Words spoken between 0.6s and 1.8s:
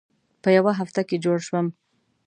هفته کې جوړ شوم.